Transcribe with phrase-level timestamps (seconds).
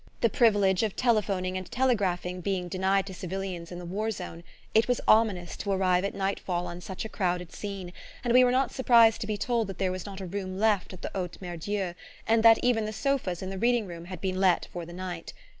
[0.21, 4.43] The privilege of telephoning and telegraphing being denied to civilians in the war zone,
[4.73, 7.93] it was ominous to arrive at night fall on such a crowded scene,
[8.23, 10.91] and we were not surprised to be told that there was not a room left
[10.91, 11.93] at the Haute Mere Dieu,
[12.27, 15.33] and that even the sofas in the reading room had been let for the night.